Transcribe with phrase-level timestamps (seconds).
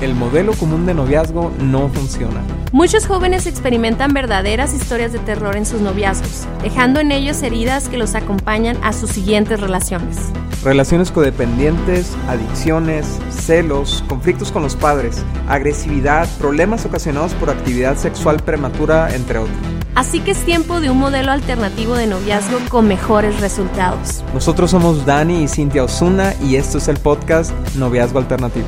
[0.00, 2.42] el modelo común de noviazgo no funciona.
[2.72, 7.96] Muchos jóvenes experimentan verdaderas historias de terror en sus noviazgos, dejando en ellos heridas que
[7.96, 10.16] los acompañan a sus siguientes relaciones.
[10.62, 19.14] Relaciones codependientes, adicciones, celos, conflictos con los padres, agresividad, problemas ocasionados por actividad sexual prematura,
[19.14, 19.56] entre otros.
[19.94, 24.22] Así que es tiempo de un modelo alternativo de noviazgo con mejores resultados.
[24.34, 28.66] Nosotros somos Dani y Cintia Osuna y esto es el podcast Noviazgo Alternativo.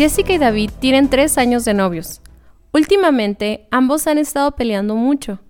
[0.00, 2.22] Jessica y David tienen tres años de novios.
[2.72, 5.40] Últimamente, ambos han estado peleando mucho.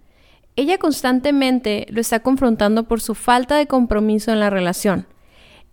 [0.56, 5.06] Ella constantemente lo está confrontando por su falta de compromiso en la relación.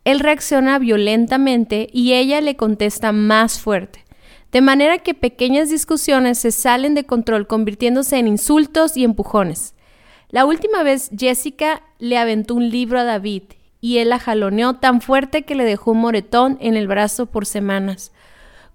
[0.06, 4.06] Él reacciona violentamente y ella le contesta más fuerte,
[4.52, 9.74] de manera que pequeñas discusiones se salen de control convirtiéndose en insultos y empujones.
[10.30, 13.42] La última vez Jessica le aventó un libro a David
[13.82, 17.48] y él la jaloneó tan fuerte que le dejó un moretón en el brazo por
[17.48, 18.12] semanas.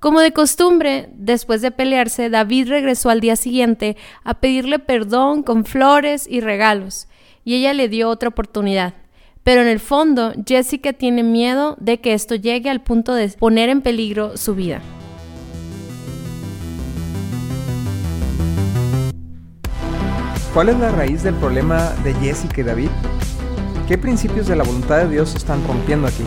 [0.03, 5.65] Como de costumbre, después de pelearse, David regresó al día siguiente a pedirle perdón con
[5.65, 7.07] flores y regalos,
[7.45, 8.95] y ella le dio otra oportunidad.
[9.45, 13.69] Pero en el fondo, Jessica tiene miedo de que esto llegue al punto de poner
[13.69, 14.83] en peligro su vida.
[20.53, 22.91] ¿Cuál es la raíz del problema de Jessica y David?
[23.87, 26.25] ¿Qué principios de la voluntad de Dios están rompiendo aquí?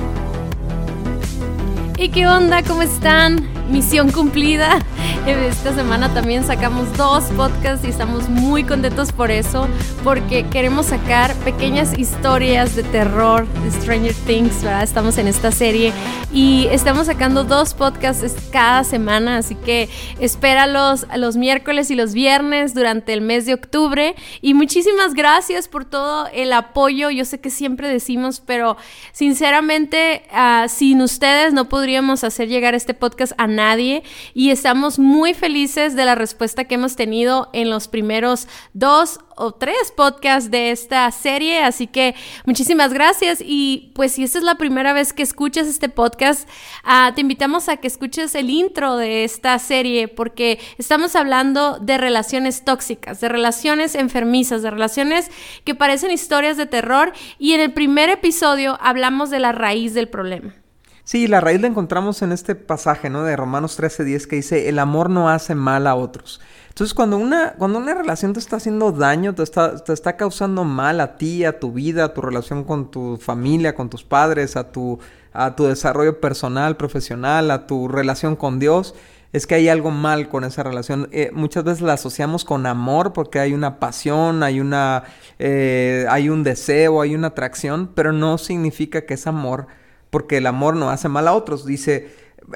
[1.98, 2.64] ¿Y qué onda?
[2.64, 3.55] ¿Cómo están?
[3.70, 4.80] Misión cumplida.
[5.26, 9.68] Esta semana también sacamos dos podcasts y estamos muy contentos por eso,
[10.04, 14.84] porque queremos sacar pequeñas historias de terror, de Stranger Things, ¿verdad?
[14.84, 15.94] Estamos en esta serie
[16.32, 22.76] y estamos sacando dos podcasts cada semana, así que espéralos los miércoles y los viernes
[22.76, 24.16] durante el mes de octubre.
[24.42, 27.10] Y muchísimas gracias por todo el apoyo.
[27.10, 28.78] Yo sé que siempre decimos, pero
[29.12, 35.34] sinceramente, uh, sin ustedes no podríamos hacer llegar este podcast a nadie y estamos muy
[35.34, 40.72] felices de la respuesta que hemos tenido en los primeros dos o tres podcasts de
[40.72, 45.24] esta serie, así que muchísimas gracias y pues si esta es la primera vez que
[45.24, 46.48] escuchas este podcast,
[46.86, 51.98] uh, te invitamos a que escuches el intro de esta serie porque estamos hablando de
[51.98, 55.30] relaciones tóxicas, de relaciones enfermizas, de relaciones
[55.64, 60.08] que parecen historias de terror y en el primer episodio hablamos de la raíz del
[60.08, 60.65] problema.
[61.06, 63.24] Sí, la raíz la encontramos en este pasaje, ¿no?
[63.24, 66.42] De Romanos 13:10 que dice, el amor no hace mal a otros.
[66.70, 70.64] Entonces, cuando una, cuando una relación te está haciendo daño, te está, te está causando
[70.64, 74.58] mal a ti, a tu vida, a tu relación con tu familia, con tus padres,
[74.58, 74.98] a tu,
[75.32, 78.96] a tu desarrollo personal, profesional, a tu relación con Dios,
[79.32, 81.08] es que hay algo mal con esa relación.
[81.12, 85.04] Eh, muchas veces la asociamos con amor porque hay una pasión, hay una,
[85.38, 89.68] eh, hay un deseo, hay una atracción, pero no significa que es amor
[90.16, 91.66] porque el amor no hace mal a otros.
[91.66, 92.08] Dice,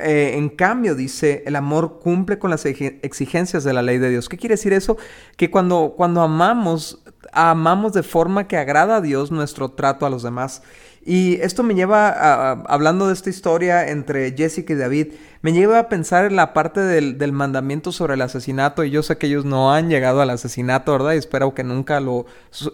[0.02, 4.30] eh, en cambio, dice, el amor cumple con las exigencias de la ley de Dios.
[4.30, 4.96] ¿Qué quiere decir eso?
[5.36, 7.03] Que cuando, cuando amamos,
[7.34, 10.62] amamos de forma que agrada a Dios nuestro trato a los demás.
[11.06, 15.08] Y esto me lleva, a, hablando de esta historia entre Jessica y David,
[15.42, 18.86] me lleva a pensar en la parte del, mandamiento sobre el asesinato.
[18.86, 21.12] Y yo sé que ellos no han llegado al asesinato, ¿verdad?
[21.12, 22.25] Y espero que nunca, lo,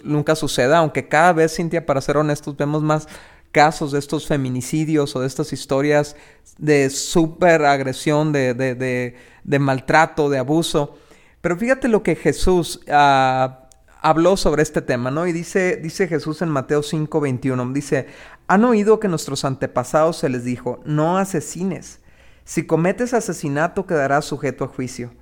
[0.03, 3.07] nunca suceda, aunque cada vez, Cintia, para ser honestos, vemos más
[3.55, 6.17] casos de estos feminicidios o de estas historias
[6.57, 10.97] de super agresión, de, de, de, maltrato, de abuso.
[11.39, 13.69] Pero fíjate lo que Jesús ah,
[14.01, 15.25] habló sobre este tema, ¿no?
[15.25, 18.07] Y dice, dice Jesús en Mateo 5, 21, dice,
[18.47, 22.01] han oído que nuestros antepasados se les dijo, no asesines.
[22.43, 25.13] Si cometes asesinato quedarás sujeto a juicio.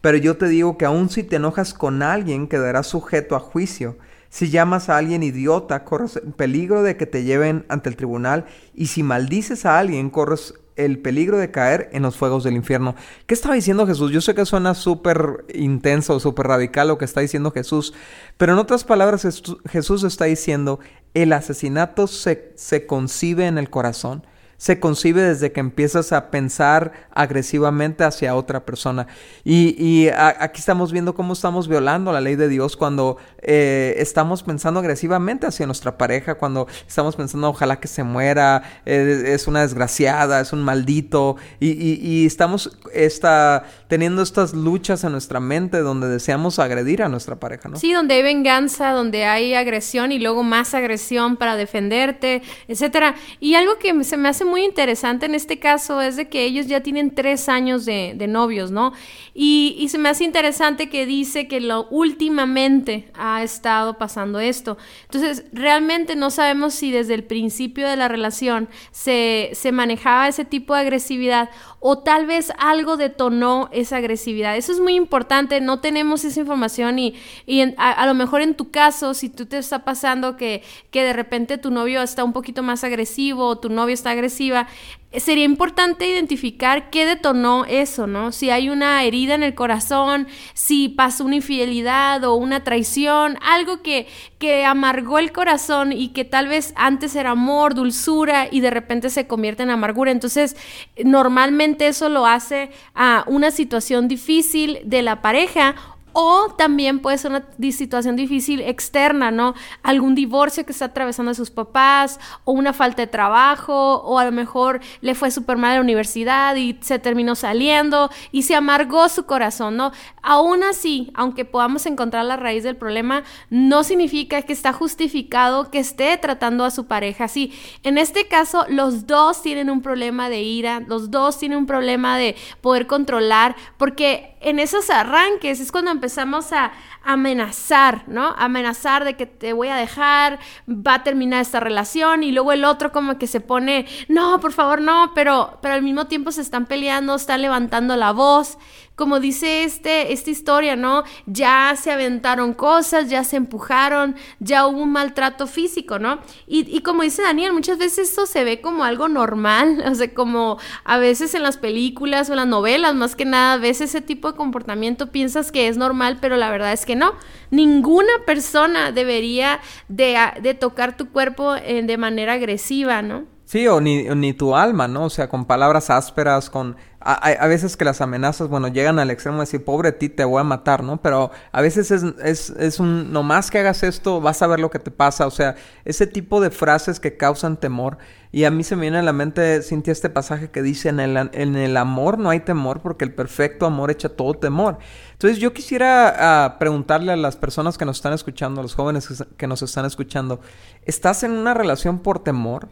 [0.00, 3.98] Pero yo te digo que aun si te enojas con alguien quedarás sujeto a juicio.
[4.30, 8.44] Si llamas a alguien idiota, corres el peligro de que te lleven ante el tribunal.
[8.74, 12.94] Y si maldices a alguien, corres el peligro de caer en los fuegos del infierno.
[13.26, 14.12] ¿Qué estaba diciendo Jesús?
[14.12, 17.92] Yo sé que suena súper intenso, súper radical lo que está diciendo Jesús,
[18.36, 19.26] pero en otras palabras
[19.68, 20.78] Jesús está diciendo,
[21.14, 24.22] el asesinato se, se concibe en el corazón
[24.58, 29.06] se concibe desde que empiezas a pensar agresivamente hacia otra persona.
[29.44, 34.80] Y, aquí estamos viendo cómo estamos violando la ley de Dios cuando eh, estamos pensando
[34.80, 40.40] agresivamente hacia nuestra pareja, cuando estamos pensando ojalá que se muera, eh, es una desgraciada,
[40.40, 47.02] es un maldito, y, estamos esta, teniendo estas luchas en nuestra mente donde deseamos agredir
[47.02, 47.76] a nuestra pareja, ¿no?
[47.76, 53.14] Sí, donde hay venganza, donde hay agresión y luego más agresión para defenderte, etcétera.
[53.38, 56.66] Y algo que se me hace muy interesante en este caso es de que ellos
[56.66, 58.92] ya tienen tres años de, novios, ¿no?
[59.34, 64.76] Y, y, se me hace interesante que dice que lo últimamente ha estado pasando esto.
[65.04, 70.44] Entonces, realmente no sabemos si desde el principio de la relación se, se manejaba ese
[70.44, 74.56] tipo de agresividad o tal vez algo detonó esa agresividad.
[74.56, 77.14] Eso es muy importante, no tenemos esa información y,
[77.46, 81.12] y a, lo mejor en tu caso, si tú te está pasando que, que de
[81.12, 84.66] repente tu novio está un poquito más agresivo o tu novio está agresiva,
[85.16, 88.30] sería importante identificar qué detonó eso, ¿no?
[88.30, 93.80] Si hay una herida en el corazón, si pasó una infidelidad o una traición, algo
[93.82, 94.06] que,
[94.38, 99.08] que amargó el corazón y que tal vez antes era amor, dulzura y de repente
[99.08, 100.10] se convierte en amargura.
[100.10, 100.56] Entonces,
[101.02, 105.74] normalmente eso lo hace a una situación difícil de la pareja
[106.20, 109.54] o también puede ser una situación difícil externa, ¿no?
[109.84, 114.24] Algún divorcio que está atravesando a sus papás, o una falta de trabajo, o a
[114.24, 118.56] lo mejor le fue súper mal a la universidad y se terminó saliendo y se
[118.56, 119.92] amargó su corazón, ¿no?
[120.20, 125.78] Aún así, aunque podamos encontrar la raíz del problema, no significa que está justificado que
[125.78, 127.52] esté tratando a su pareja así.
[127.84, 132.18] En este caso, los dos tienen un problema de ira, los dos tienen un problema
[132.18, 136.07] de poder controlar, porque en esos arranques es cuando empezamos
[136.52, 136.72] a
[137.04, 138.34] amenazar, ¿no?
[138.38, 140.38] Amenazar de que te voy a dejar,
[140.68, 144.52] va a terminar esta relación y luego el otro como que se pone, no, por
[144.52, 148.58] favor, no, pero, pero al mismo tiempo se están peleando, están levantando la voz
[148.98, 151.04] como dice este, esta historia, ¿no?
[151.24, 156.18] Ya se aventaron cosas, ya se empujaron, ya hubo un maltrato físico, ¿no?
[156.48, 160.58] Y, como dice Daniel, muchas veces esto se ve como algo normal, o sea, como
[160.82, 164.32] a veces en las películas o en las novelas, más que nada, ves ese tipo
[164.32, 167.12] de comportamiento, piensas que es normal, pero la verdad es que no.
[167.52, 173.37] Ninguna persona debería de, de tocar tu cuerpo eh, de manera agresiva, ¿no?
[173.48, 175.04] Sí, o ni, ni tu alma, ¿no?
[175.04, 179.38] O sea, con palabras ásperas, con a, veces que las amenazas, bueno, llegan al extremo
[179.38, 181.00] de decir, pobre ti, te voy a matar, ¿no?
[181.00, 184.68] Pero a veces es, es, es un, nomás que hagas esto, vas a ver lo
[184.68, 185.26] que te pasa.
[185.26, 185.54] O sea,
[185.86, 187.96] ese tipo de frases que causan temor.
[188.32, 191.00] Y a mí se me viene a la mente, Cintia, este pasaje que dice, en
[191.00, 194.76] el, en el amor no hay temor, porque el perfecto amor echa todo temor.
[195.12, 199.08] Entonces yo quisiera ah, preguntarle a las personas que nos están escuchando, a los jóvenes
[199.38, 200.38] que nos están escuchando,
[200.84, 202.68] ¿estás en una relación por temor?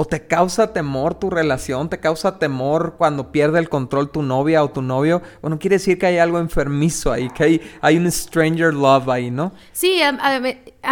[0.00, 1.90] ¿O te causa temor tu relación?
[1.90, 5.22] ¿Te causa temor cuando pierde el control tu novia o tu novio?
[5.42, 9.32] Bueno, quiere decir que hay algo enfermizo ahí, que hay, hay un stranger love ahí,
[9.32, 9.52] ¿no?
[9.72, 10.40] Sí, a,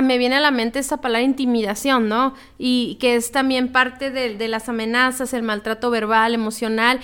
[0.02, 2.34] me viene a la mente esa palabra intimidación, ¿no?
[2.58, 6.98] Y que es también parte de las amenazas, el maltrato verbal, emocional.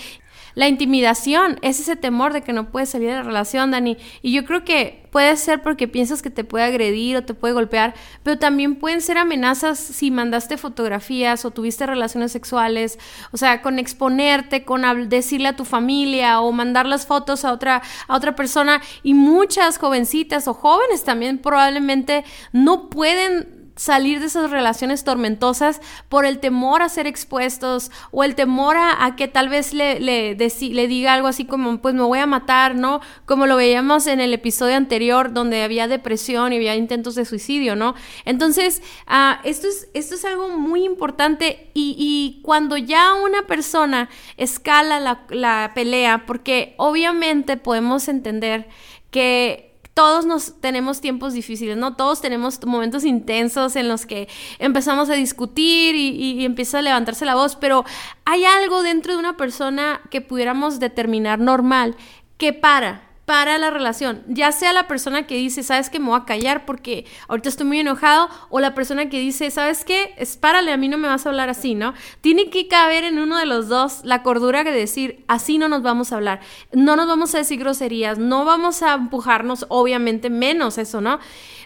[0.54, 3.96] La intimidación es ese temor de que no puedes salir de la relación, Dani.
[4.20, 7.54] Y yo creo que puede ser porque piensas que te puede agredir o te puede
[7.54, 12.98] golpear, pero también pueden ser amenazas si mandaste fotografías o tuviste relaciones sexuales,
[13.30, 17.82] o sea, con exponerte, con decirle a tu familia o mandar las fotos a otra,
[18.08, 18.80] a otra persona.
[19.02, 26.26] Y muchas jovencitas o jóvenes también probablemente no pueden salir de esas relaciones tormentosas por
[26.26, 31.14] el temor a ser expuestos o el temor a, que tal vez le, le, diga
[31.14, 33.00] algo así como, pues me voy a matar, ¿no?
[33.24, 37.76] Como lo veíamos en el episodio anterior donde había depresión y había intentos de suicidio,
[37.76, 37.94] ¿no?
[38.24, 44.08] Entonces, uh, esto, es, esto es algo muy importante y, y cuando ya una persona
[44.36, 48.68] escala la, la pelea, porque obviamente podemos entender
[49.10, 51.96] que todos nos tenemos tiempos difíciles, ¿no?
[51.96, 57.34] Todos tenemos momentos intensos en los que empezamos a discutir y, empieza a levantarse la
[57.34, 57.84] voz, pero
[58.24, 61.94] hay algo dentro de una persona que pudiéramos determinar normal
[62.38, 66.18] que para, para la relación, ya sea la persona que dice, sabes que me voy
[66.20, 70.72] a callar porque ahorita estoy muy enojado, o la persona que dice, sabes qué, espárale,
[70.72, 71.94] a mí no me vas a hablar así, ¿no?
[72.20, 75.82] Tiene que caber en uno de los dos la cordura de decir, así no nos
[75.82, 76.40] vamos a hablar,
[76.72, 81.20] no nos vamos a decir groserías, no vamos a empujarnos, obviamente menos eso, ¿no?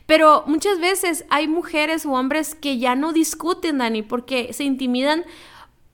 [0.04, 5.24] Pero muchas veces hay mujeres o hombres que ya no discuten, Dani, porque se intimidan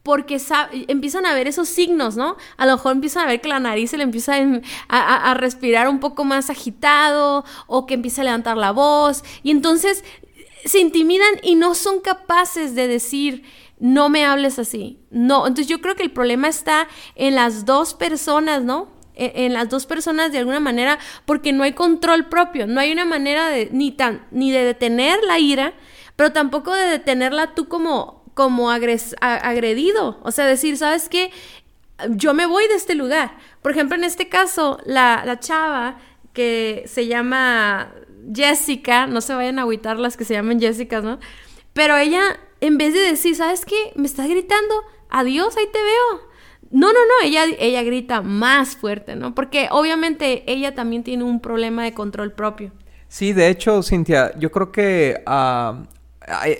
[0.02, 0.40] porque
[0.88, 2.37] empiezan a ver esos signos, ¿no?
[2.56, 4.35] A lo mejor empiezan a ver que la nariz se le empieza
[4.88, 10.04] a, respirar un poco más agitado o que empieza a levantar la voz y entonces
[10.64, 13.44] se intimidan y no son capaces de decir,
[13.78, 15.00] no me hables así.
[15.11, 18.88] No, entonces yo creo que el problema está en las dos personas, ¿no?
[19.14, 22.92] E, en, las dos personas de alguna manera porque no hay control propio, no hay
[22.92, 25.75] una manera ni tan ni de detener la ira,
[26.16, 30.18] pero tampoco de detenerla tú como como agredido.
[30.22, 31.30] O sea, decir, ¿sabes qué?
[32.10, 33.36] Yo me voy de este lugar.
[33.60, 35.98] Por ejemplo, en este caso, la, la chava
[36.32, 37.92] que se llama
[38.34, 41.18] Jessica, no se vayan a agüitar las que se llaman Jessica, ¿no?
[41.72, 42.22] Pero ella,
[42.60, 43.92] en vez de decir, ¿sabes qué?
[43.94, 44.74] Me estás gritando,
[45.10, 46.32] adiós, ahí te veo.
[46.70, 49.34] No, no, no, ella, ella grita más fuerte, ¿no?
[49.34, 52.72] Porque obviamente ella también tiene un problema de control propio.
[53.08, 55.82] Sí, de hecho, Cintia, yo creo que ah,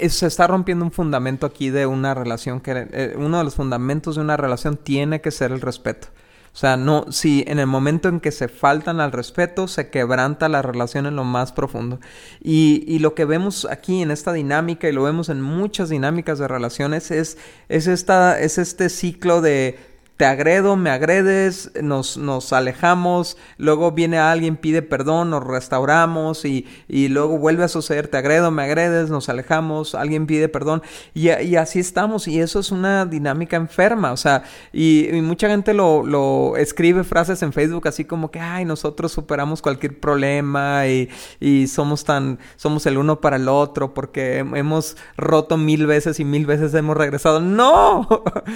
[0.09, 4.17] se está rompiendo un fundamento aquí de una relación que eh, uno de los fundamentos
[4.17, 6.09] de una relación tiene que ser el respeto.
[6.55, 10.51] O sea, no, si en el momento en que se faltan al respeto, se quebranta
[10.51, 11.99] la relación en lo más profundo.
[12.43, 16.39] Y, y lo que vemos aquí en esta dinámica, y lo vemos en muchas dinámicas
[16.39, 17.39] de relaciones, es,
[17.71, 19.79] es, esta, es este ciclo de
[20.23, 26.65] te agredo, me agredes, nos, nos alejamos, luego viene alguien, pide perdón, nos restauramos y,
[26.87, 30.81] y, luego vuelve a suceder, te agredo, me agredes, nos alejamos, alguien pide perdón
[31.13, 35.75] y, y así estamos y eso es una dinámica enferma, o sea, y, mucha gente
[35.75, 41.11] lo, lo, escribe frases en Facebook así como que, ay, nosotros superamos cualquier problema y,
[41.41, 46.25] y somos tan, somos el uno para el otro porque hemos roto mil veces y
[46.25, 47.41] mil veces hemos regresado.
[47.41, 48.07] No,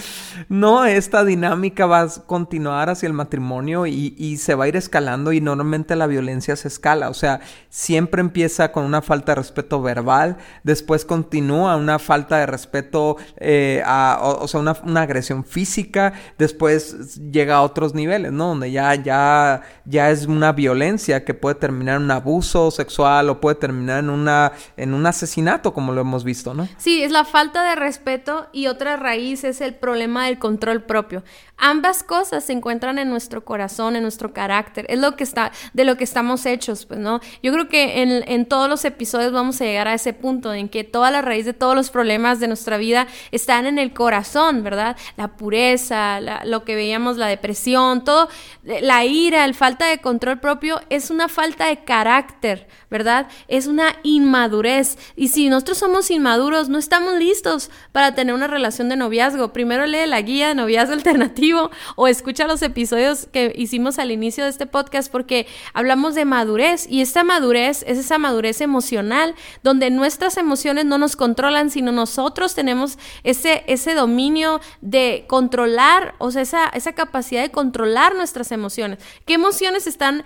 [0.48, 5.32] no, esta dinámica va a continuar hacia el matrimonio y, se va a ir escalando
[5.32, 7.08] y normalmente la violencia se escala.
[7.08, 12.46] O sea, siempre empieza con una falta de respeto verbal, después continúa una falta de
[12.46, 13.82] respeto, eh,
[14.20, 18.48] o, sea, una, agresión física, después llega a otros niveles, ¿no?
[18.48, 23.40] Donde ya, ya, ya es una violencia que puede terminar en un abuso sexual o
[23.40, 26.68] puede terminar en, una, en un asesinato, como lo hemos visto, ¿no?
[26.78, 31.22] Sí, es la falta de respeto y otra raíz es el problema del control propio.
[31.58, 34.84] Ambas cosas se encuentran en nuestro corazón, en nuestro carácter.
[34.90, 37.20] Es lo que está, de lo que estamos hechos, pues, ¿no?
[37.42, 40.68] Yo creo que en, en todos los episodios vamos a llegar a ese punto en
[40.68, 44.62] que toda la raíz de todos los problemas de nuestra vida están en el corazón,
[44.64, 44.98] ¿verdad?
[45.16, 48.28] La pureza, lo que veíamos, la depresión, todo,
[48.62, 53.28] la ira, el falta de control propio, es una falta de carácter, ¿verdad?
[53.48, 54.98] Es una inmadurez.
[55.16, 59.54] Y si nosotros somos inmaduros, no estamos listos para tener una relación de noviazgo.
[59.54, 60.92] Primero lee la guía de noviazgo
[61.96, 66.86] o escucha los episodios que hicimos al inicio de este podcast porque hablamos de madurez
[66.88, 72.54] y esta madurez es esa madurez emocional donde nuestras emociones no nos controlan, sino nosotros
[72.54, 78.98] tenemos ese, ese dominio de controlar, o sea, esa, esa capacidad de controlar nuestras emociones.
[79.24, 80.24] ¿Qué emociones están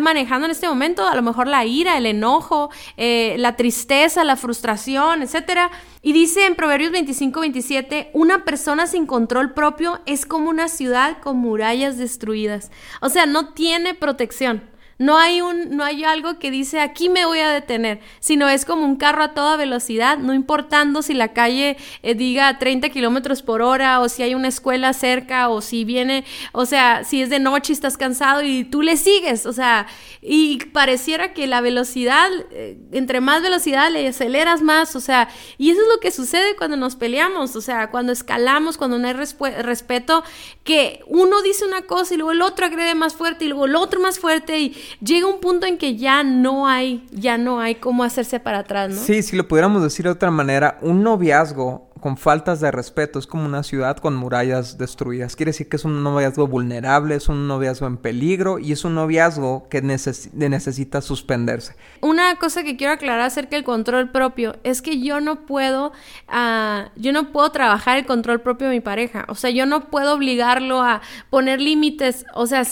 [0.00, 1.06] manejando en este momento?
[1.06, 5.70] A lo mejor la ira, el enojo, eh, la tristeza, la frustración, etcétera.
[6.02, 11.18] Y dice en Proverbios 25, 27, una persona sin control propio es como una ciudad
[11.20, 12.70] con murallas destruidas.
[13.02, 14.62] O sea, no tiene protección.
[15.00, 18.66] No hay, un, no hay algo que dice aquí me voy a detener, sino es
[18.66, 23.40] como un carro a toda velocidad, no importando si la calle eh, diga 30 kilómetros
[23.40, 27.30] por hora o si hay una escuela cerca o si viene, o sea, si es
[27.30, 29.86] de noche y estás cansado y tú le sigues, o sea,
[30.20, 35.70] y pareciera que la velocidad, eh, entre más velocidad le aceleras más, o sea, y
[35.70, 39.14] eso es lo que sucede cuando nos peleamos, o sea, cuando escalamos, cuando no hay
[39.14, 40.24] respeto,
[40.62, 43.76] que uno dice una cosa y luego el otro agrede más fuerte y luego el
[43.76, 47.76] otro más fuerte y llega un punto en que ya no hay, ya no hay
[47.76, 48.96] cómo hacerse para atrás, ¿no?
[48.96, 53.26] Sí, si lo pudiéramos decir de otra manera, un noviazgo con faltas de respeto, es
[53.26, 55.36] como una ciudad con murallas destruidas.
[55.36, 58.94] Quiere decir que es un noviazgo vulnerable, es un noviazgo en peligro y es un
[58.94, 61.76] noviazgo que necesita suspenderse.
[62.00, 65.92] Una cosa que quiero aclarar acerca del control propio es que yo no puedo,
[66.28, 69.24] uh, yo no puedo trabajar el control propio de mi pareja.
[69.28, 72.24] O sea, yo no puedo obligarlo a poner límites.
[72.34, 72.64] O sea,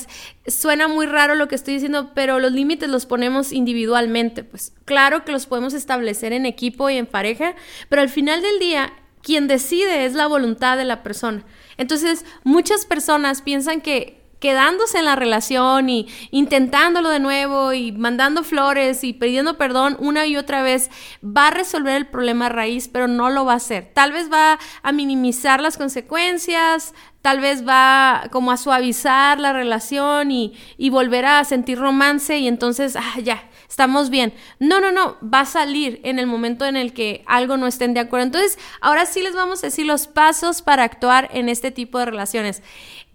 [0.47, 4.45] suena muy raro lo que estoy diciendo, pero los límites los ponemos individualmente.
[4.45, 7.55] Pues claro que los podemos establecer en equipo y en pareja,
[7.89, 8.93] pero al final del día
[9.29, 11.45] quien decide es la voluntad de la persona.
[11.77, 18.43] Entonces, muchas personas piensan que quedándose en la relación y intentándolo de nuevo y mandando
[18.43, 20.91] flores y pidiendo perdón una y otra vez
[21.23, 23.91] va a resolver el problema raíz, pero no lo va a hacer.
[23.93, 30.31] Tal vez va a minimizar las consecuencias, tal vez va como a suavizar la relación
[30.31, 34.33] y, y volver a sentir romance y entonces, ah, ya, estamos bien.
[34.59, 37.95] No, no, no, va a salir en el momento en el que algo no estén
[37.95, 38.27] de acuerdo.
[38.27, 42.07] Entonces, ahora sí les vamos a decir los pasos para actuar en este tipo de
[42.07, 42.63] relaciones.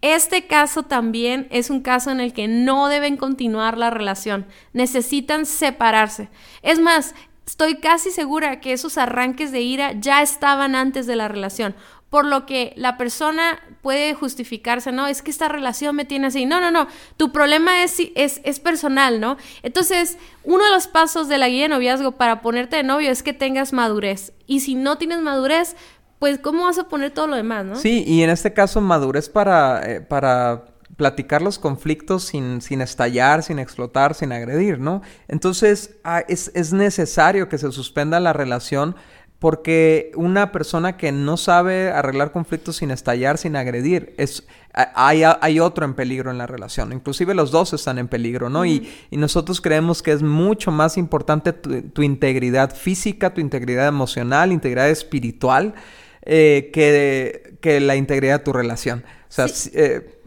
[0.02, 5.46] Este caso también es un caso en el que no deben continuar la relación, necesitan
[5.46, 6.30] separarse.
[6.62, 7.16] Es más,
[7.48, 11.74] estoy casi segura que esos arranques de ira ya estaban antes de la relación
[12.14, 15.08] por lo que la persona puede justificarse, ¿no?
[15.08, 16.46] Es que esta relación me tiene así.
[16.46, 16.86] No, no, no.
[17.18, 19.36] Tu problema es, es, es personal, ¿no?
[19.64, 23.24] Entonces, uno de los pasos de la guía de noviazgo para ponerte de novio es
[23.24, 24.32] que tengas madurez.
[24.46, 25.76] Y si no tienes madurez,
[26.20, 27.76] pues, ¿cómo vas a poner todo lo demás, no?
[27.78, 30.66] Sí, y en este caso, madurez para, eh, para
[30.98, 35.02] platicar los conflictos sin, sin estallar, sin explotar, sin agredir, ¿no?
[35.28, 38.96] Entonces, ah, es, es necesario que se suspenda la relación
[39.44, 45.60] porque una persona que no sabe arreglar conflictos sin estallar, sin agredir, es hay, hay
[45.60, 46.94] otro en peligro en la relación.
[46.94, 48.66] Inclusive los dos están en peligro, ¿no?
[48.66, 54.54] y, y, nosotros creemos que es mucho más importante tu, integridad física, tu integridad emocional,
[54.54, 55.74] integridad espiritual,
[56.22, 59.04] eh, que, que, la integridad de tu relación.
[59.28, 59.72] O sea, sí.
[59.74, 60.20] Eh,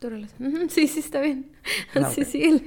[0.00, 0.68] tu relación.
[0.68, 1.46] Sí, sí, está bien.
[1.94, 2.60] Ah, sí, sí.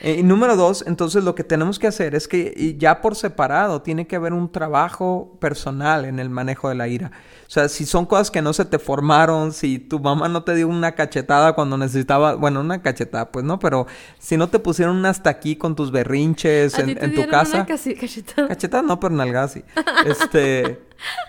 [0.00, 3.82] Eh, y número dos, entonces lo que tenemos que hacer es que ya por separado
[3.82, 7.12] tiene que haber un trabajo personal en el manejo de la ira.
[7.46, 10.54] O sea, si son cosas que no se te formaron, si tu mamá no te
[10.54, 13.86] dio una cachetada cuando necesitaba, bueno, una cachetada, pues no, pero
[14.18, 17.58] si no te pusieron un hasta aquí con tus berrinches en, en tu casa.
[17.58, 18.48] Una cachetada.
[18.48, 19.62] Cachetada no, pero nalga sí.
[20.06, 20.80] Este,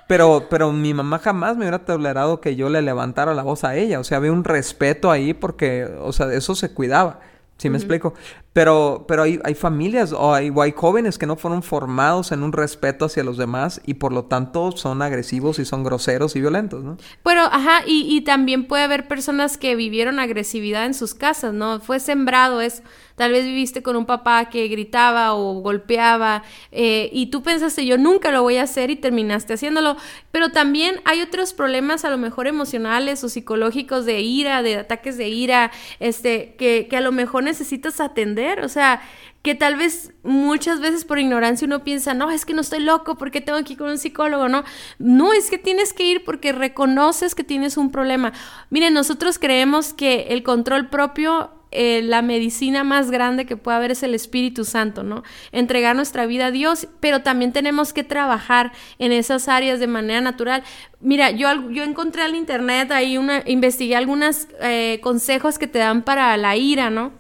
[0.08, 3.76] pero, pero mi mamá jamás me hubiera tolerado que yo le levantara la voz a
[3.76, 4.00] ella.
[4.00, 7.20] O sea, había un respeto ahí porque, o sea, eso se cuidaba.
[7.58, 8.14] ¿Sí me explico?
[8.56, 12.54] Pero, pero hay, hay familias o hay, hay, jóvenes que no fueron formados en un
[12.54, 16.82] respeto hacia los demás y por lo tanto son agresivos y son groseros y violentos,
[16.82, 16.96] ¿no?
[17.22, 21.82] Pero, ajá, y, también puede haber personas que vivieron agresividad en sus casas, ¿no?
[21.82, 22.82] Fue sembrado eso.
[23.16, 26.44] Tal vez viviste con un papá que gritaba o golpeaba
[26.74, 29.96] eh, y tú pensaste yo nunca lo voy a hacer y terminaste haciéndolo.
[30.32, 35.18] Pero también hay otros problemas a lo mejor emocionales o psicológicos de ira, de ataques
[35.18, 35.72] de ira,
[36.02, 38.45] este, que a lo mejor necesitas atender.
[38.64, 39.02] O sea,
[39.42, 43.16] que tal vez muchas veces por ignorancia uno piensa, no, es que no estoy loco,
[43.16, 44.50] ¿por qué tengo que ir con un psicólogo?
[44.50, 44.64] No,
[44.98, 48.34] no, es que tienes que ir porque reconoces que tienes un problema.
[48.72, 53.92] Miren, nosotros creemos que el control propio eh, la medicina más grande que puede haber
[53.92, 55.24] es el Espíritu Santo, ¿no?
[55.52, 60.22] Entregar nuestra vida a Dios, pero también tenemos que trabajar en esas áreas de manera
[60.22, 60.64] natural.
[61.02, 66.04] Mira, yo, yo encontré en internet ahí una, investigué algunos eh, consejos que te dan
[66.04, 67.12] para la ira, ¿no?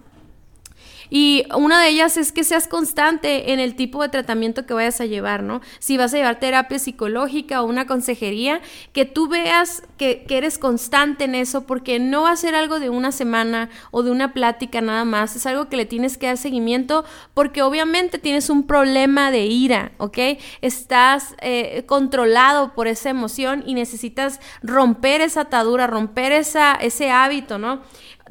[1.09, 5.01] Y una de ellas es que seas constante en el tipo de tratamiento que vayas
[5.01, 5.61] a llevar, ¿no?
[5.79, 8.61] Si vas a llevar terapia psicológica o una consejería,
[8.93, 12.89] que tú veas que, eres constante en eso, porque no va a ser algo de
[12.89, 16.37] una semana o de una plática nada más, es algo que le tienes que dar
[16.37, 20.17] seguimiento, porque obviamente tienes un problema de ira, ¿ok?
[20.61, 27.57] Estás eh, controlado por esa emoción y necesitas romper esa atadura, romper esa, ese hábito,
[27.57, 27.81] ¿no?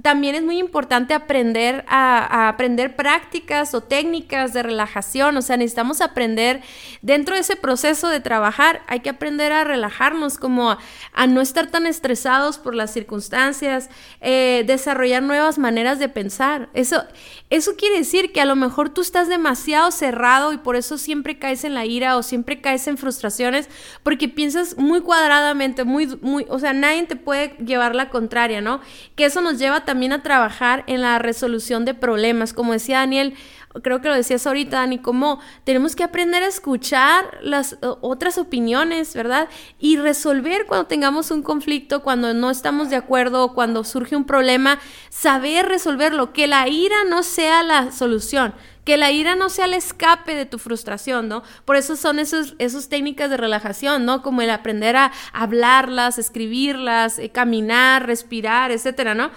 [0.03, 6.01] También es muy importante aprender a, aprender prácticas o técnicas de relajación, o sea, necesitamos
[6.01, 6.63] aprender
[7.01, 10.77] dentro de ese proceso de trabajar, hay que aprender a relajarnos, como
[11.13, 13.89] a, no estar tan estresados por las circunstancias,
[14.21, 16.71] eh, desarrollar nuevas maneras de pensar.
[16.75, 17.05] Eso,
[17.49, 21.39] eso quiere decir que a lo mejor tú estás demasiado cerrado y por eso siempre
[21.39, 23.69] caes en la ira o siempre caes en frustraciones,
[24.03, 28.81] porque piensas muy cuadradamente, muy, muy, o sea, nadie te puede llevar la contraria, ¿no?
[29.15, 32.53] Que eso nos lleva también a trabajar en la resolución de problemas.
[32.53, 33.35] Como decía Daniel,
[33.83, 39.15] creo que lo decías ahorita, Dani, como tenemos que aprender a escuchar las otras opiniones,
[39.15, 39.49] ¿verdad?
[39.79, 44.79] Y resolver cuando tengamos un conflicto, cuando no estamos de acuerdo, cuando surge un problema,
[45.11, 48.55] saber resolverlo, que la ira no sea la solución.
[48.85, 51.43] Que la ira no sea el escape de tu frustración, ¿no?
[51.65, 54.21] Por eso son esos, esos técnicas de relajación, ¿no?
[54.21, 59.31] Como el aprender a hablarlas, escribirlas, eh, caminar, respirar, etcétera, ¿no?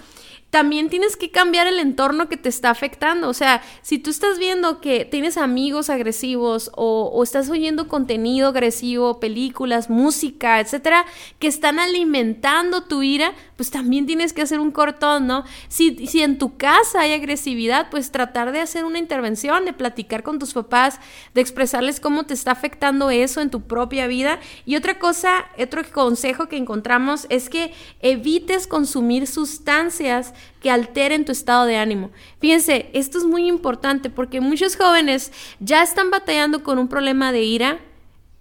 [0.49, 3.29] También tienes que cambiar el entorno que te está afectando.
[3.29, 9.19] O sea, si tú estás viendo que tienes amigos agresivos o, estás oyendo contenido agresivo,
[9.19, 11.05] películas, música, etcétera,
[11.39, 15.43] que están alimentando tu ira, pues también tienes que hacer un cortón, ¿no?
[15.67, 20.23] Si, si en tu casa hay agresividad, pues tratar de hacer una intervención, de platicar
[20.23, 20.99] con tus papás,
[21.33, 24.39] de expresarles cómo te está afectando eso en tu propia vida.
[24.65, 31.31] Y otra cosa, otro consejo que encontramos es que evites consumir sustancias que alteren tu
[31.31, 32.11] estado de ánimo.
[32.39, 37.41] Fíjense, esto es muy importante porque muchos jóvenes ya están batallando con un problema de
[37.41, 37.79] ira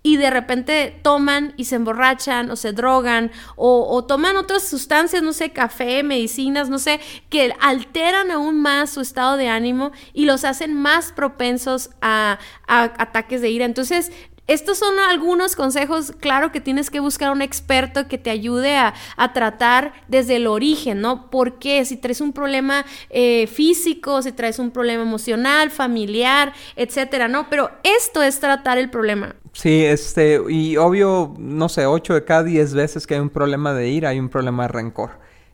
[0.06, 5.32] y de repente toman y se emborrachan o se drogan o, toman otras sustancias, no
[5.32, 10.44] sé, café, medicinas, no sé, que alteran aún más su estado de ánimo y los
[10.44, 12.38] hacen más propensos a,
[12.68, 13.64] a ataques de ira.
[13.64, 14.12] Entonces,
[14.46, 18.94] estos son algunos consejos, claro que tienes que buscar un experto que te ayude a,
[19.34, 21.32] tratar desde el origen, ¿no?
[21.32, 27.50] Porque si traes un problema eh, físico, si traes un problema emocional, familiar, etcétera, ¿no?
[27.50, 29.34] Pero esto es tratar el problema.
[29.56, 33.72] Sí, este, y obvio, no sé, 8 de cada 10 veces que hay un problema
[33.72, 35.12] de ira, hay un problema de rencor.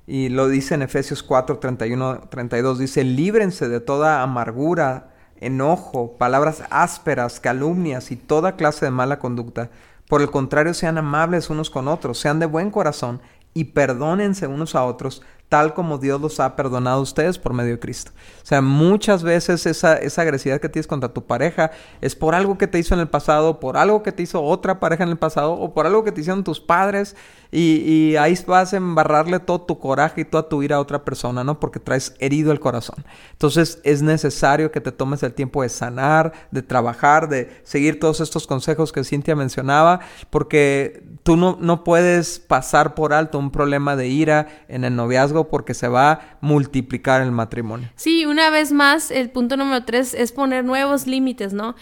[0.09, 6.65] Y lo dice en Efesios 4, 31, 32, dice, líbrense de toda amargura enojo, palabras
[6.71, 9.71] ásperas, calumnias y toda clase de mala conducta.
[10.09, 13.21] Por el contrario, sean amables unos con otros, sean de buen corazón
[13.55, 17.73] y perdónense unos a otros, tal como Dios los ha perdonado a ustedes por medio
[17.73, 18.11] de Cristo.
[18.43, 22.57] O sea, muchas veces esa, esa agresividad que tienes contra tu pareja es por algo
[22.57, 25.19] que te hizo en el pasado, por algo que te hizo otra pareja en el
[25.19, 27.17] pasado o por algo que te hicieron tus padres
[27.51, 31.05] y, y ahí vas a embarrarle todo tu coraje y toda tu ira a otra
[31.05, 31.61] persona, ¿no?
[31.61, 33.05] Porque traes herido el corazón.
[33.33, 38.23] Entonces es necesario que te tomes el tiempo de sanar, de trabajar, de seguir todos
[38.23, 43.97] estos consejos que Cintia mencionaba, porque tú no, no puedes pasar por alto un problema
[43.97, 47.89] de ira en el noviazgo porque se va a multiplicar el matrimonio.
[47.97, 51.75] Sí, una vez más, el punto número tres es poner nuevos límites, ¿no?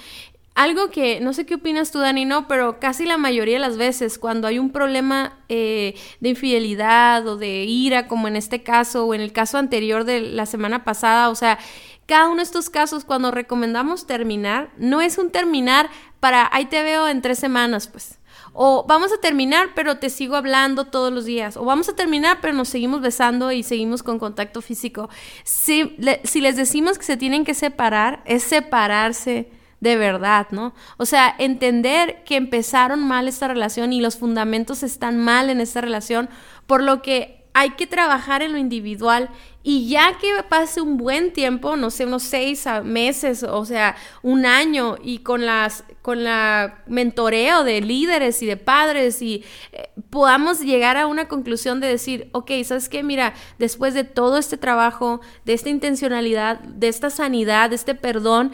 [0.54, 3.78] Algo que, no sé qué opinas tú, Dani, no, pero casi la mayoría de las
[3.78, 9.06] veces cuando hay un problema eh, de infidelidad o de ira, como en este caso
[9.06, 11.58] o en el caso anterior de la semana pasada, o sea,
[12.06, 16.82] cada uno de estos casos cuando recomendamos terminar, no es un terminar para, ahí te
[16.82, 18.19] veo en tres semanas, pues.
[18.52, 21.56] O vamos a terminar, pero te sigo hablando todos los días.
[21.56, 25.08] O vamos a terminar, pero nos seguimos besando y seguimos con contacto físico.
[25.44, 30.74] Si, si les decimos que se tienen que separar, es separarse de verdad, ¿no?
[30.98, 35.80] O sea, entender que empezaron mal esta relación y los fundamentos están mal en esta
[35.80, 36.28] relación,
[36.66, 39.30] por lo que hay que trabajar en lo individual
[39.62, 44.46] y ya que pase un buen tiempo, no sé, unos seis meses, o sea, un
[44.46, 50.60] año, y con las, con la mentoreo de líderes y de padres, y eh, podamos
[50.60, 53.02] llegar a una conclusión de decir, ok, ¿sabes qué?
[53.02, 58.52] Mira, después de todo este trabajo, de esta intencionalidad, de esta sanidad, de este perdón,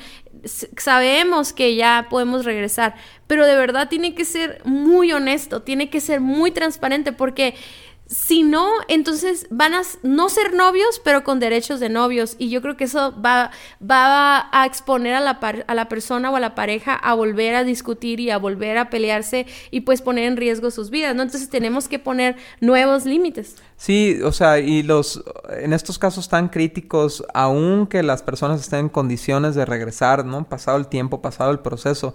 [0.77, 2.97] sabemos que ya podemos regresar,
[3.29, 7.55] pero de verdad tiene que ser muy honesto, tiene que ser muy transparente, porque
[8.09, 12.37] si no, entonces van a no ser novios, pero con derechos de novios.
[12.39, 13.51] Y yo creo que eso va,
[13.83, 17.65] va a exponer a la, a la persona o a la pareja a volver a
[17.65, 21.23] discutir y a volver a pelearse y pues poner en riesgo sus vidas, ¿no?
[21.23, 23.57] Entonces tenemos que poner nuevos límites.
[23.77, 28.89] Sí, o sea, y los, en estos casos tan críticos, aunque las personas estén en
[28.89, 30.49] condiciones de regresar, ¿no?
[30.49, 32.15] Pasado el tiempo, pasado el proceso,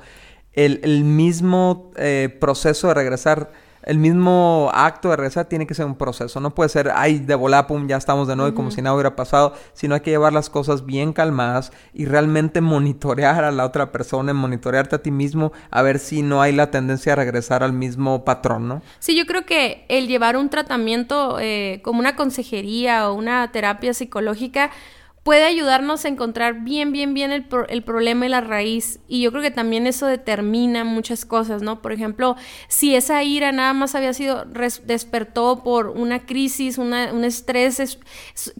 [0.53, 3.51] el, el mismo eh, proceso de regresar
[3.83, 6.39] el mismo acto de regresar tiene que ser un proceso.
[6.39, 8.95] No puede ser, ay, de volá, pum, ya estamos de nuevo y como si nada
[8.95, 13.65] hubiera pasado, sino hay que llevar las cosas bien calmadas y realmente monitorear a la
[13.65, 17.63] otra persona, monitorearte a ti mismo, a ver si no hay la tendencia a regresar
[17.63, 18.81] al mismo patrón, ¿no?
[18.99, 23.93] Sí, yo creo que el llevar un tratamiento eh, como una consejería o una terapia
[23.93, 24.71] psicológica
[25.23, 28.99] puede ayudarnos a encontrar bien, bien, bien el, el, problema y la raíz.
[29.07, 31.81] Y yo creo que también eso determina muchas cosas, ¿no?
[31.81, 32.35] Por ejemplo,
[32.67, 37.99] si esa ira nada más había sido, despertó por una crisis, una, un estrés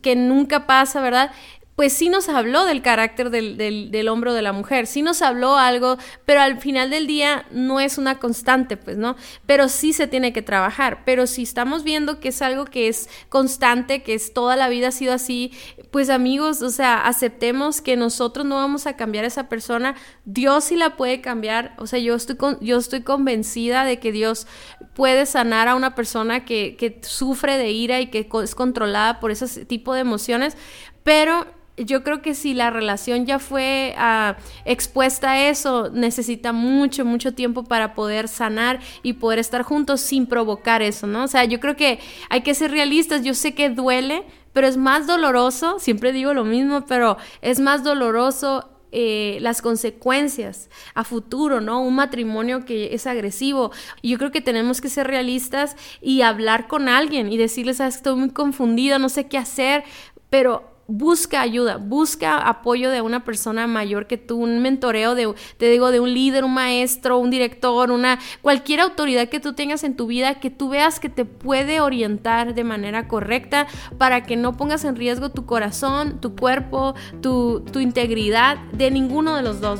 [0.01, 1.31] que nunca pasa, ¿verdad?
[1.75, 5.01] pues sí nos habló del carácter del, del, del, hombre o de la mujer, sí
[5.01, 9.15] nos habló algo, pero al final del día no es una constante, pues, ¿no?
[9.47, 13.09] Pero sí se tiene que trabajar, pero si estamos viendo que es algo que es
[13.29, 15.53] constante, que es toda la vida ha sido así,
[15.91, 20.63] pues amigos, o sea, aceptemos que nosotros no vamos a cambiar a esa persona, Dios
[20.63, 24.47] sí la puede cambiar, o sea, yo estoy, yo estoy convencida de que Dios
[24.93, 29.31] puede sanar a una persona que, que sufre de ira y que es controlada por
[29.31, 30.55] ese tipo de emociones,
[31.03, 31.45] pero
[31.77, 37.33] yo creo que si la relación ya fue ah, expuesta a eso, necesita mucho, mucho
[37.33, 41.23] tiempo para poder sanar y poder estar juntos sin provocar eso, ¿no?
[41.23, 41.99] O sea, yo creo que
[42.29, 46.43] hay que ser realistas, yo sé que duele, pero es más doloroso, siempre digo lo
[46.43, 51.81] mismo, pero es más doloroso eh, las consecuencias a futuro, ¿no?
[51.81, 53.71] Un matrimonio que es agresivo.
[54.03, 58.15] Yo creo que tenemos que ser realistas y hablar con alguien y decirles, sabes, estoy
[58.15, 59.85] muy confundida, no sé qué hacer,
[60.29, 65.69] pero busca ayuda, busca apoyo de una persona mayor que tú, un mentoreo de, te
[65.69, 69.95] digo, de un líder, un maestro, un director, una, cualquier autoridad que tú tengas en
[69.95, 74.57] tu vida, que tú veas que te puede orientar de manera correcta para que no
[74.57, 79.79] pongas en riesgo tu corazón, tu cuerpo, tu, tu integridad de ninguno de los dos.